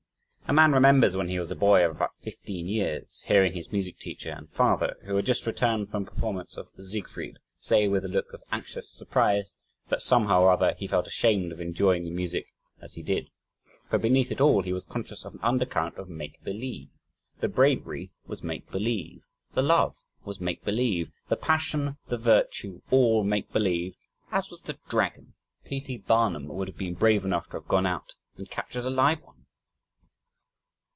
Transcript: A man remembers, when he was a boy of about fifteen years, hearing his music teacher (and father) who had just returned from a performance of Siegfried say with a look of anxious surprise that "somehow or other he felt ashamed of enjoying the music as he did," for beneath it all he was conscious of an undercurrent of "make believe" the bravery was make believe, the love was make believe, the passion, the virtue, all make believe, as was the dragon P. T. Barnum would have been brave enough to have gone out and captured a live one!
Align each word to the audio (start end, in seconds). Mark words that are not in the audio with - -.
A 0.47 0.53
man 0.53 0.73
remembers, 0.73 1.15
when 1.15 1.29
he 1.29 1.39
was 1.39 1.49
a 1.49 1.55
boy 1.55 1.85
of 1.85 1.91
about 1.95 2.19
fifteen 2.19 2.67
years, 2.67 3.23
hearing 3.25 3.53
his 3.53 3.71
music 3.71 3.97
teacher 3.99 4.31
(and 4.31 4.49
father) 4.49 4.97
who 5.05 5.15
had 5.15 5.25
just 5.25 5.47
returned 5.47 5.89
from 5.89 6.03
a 6.03 6.07
performance 6.07 6.57
of 6.57 6.67
Siegfried 6.77 7.39
say 7.57 7.87
with 7.87 8.03
a 8.03 8.09
look 8.09 8.33
of 8.33 8.43
anxious 8.51 8.89
surprise 8.91 9.57
that 9.87 10.01
"somehow 10.01 10.41
or 10.41 10.51
other 10.51 10.73
he 10.77 10.87
felt 10.87 11.07
ashamed 11.07 11.53
of 11.53 11.61
enjoying 11.61 12.03
the 12.03 12.11
music 12.11 12.51
as 12.81 12.95
he 12.95 13.01
did," 13.01 13.29
for 13.89 13.97
beneath 13.97 14.29
it 14.29 14.41
all 14.41 14.61
he 14.61 14.73
was 14.73 14.83
conscious 14.83 15.23
of 15.23 15.35
an 15.35 15.39
undercurrent 15.41 15.95
of 15.95 16.09
"make 16.09 16.43
believe" 16.43 16.89
the 17.39 17.47
bravery 17.47 18.11
was 18.27 18.43
make 18.43 18.69
believe, 18.71 19.25
the 19.53 19.61
love 19.63 20.03
was 20.25 20.41
make 20.41 20.65
believe, 20.65 21.13
the 21.29 21.37
passion, 21.37 21.95
the 22.07 22.17
virtue, 22.17 22.81
all 22.91 23.23
make 23.23 23.53
believe, 23.53 23.95
as 24.33 24.49
was 24.49 24.59
the 24.59 24.77
dragon 24.89 25.33
P. 25.63 25.79
T. 25.79 25.95
Barnum 25.99 26.49
would 26.49 26.67
have 26.67 26.77
been 26.77 26.95
brave 26.95 27.23
enough 27.23 27.45
to 27.45 27.53
have 27.57 27.69
gone 27.69 27.85
out 27.85 28.15
and 28.35 28.49
captured 28.51 28.83
a 28.83 28.89
live 28.89 29.21
one! 29.21 29.37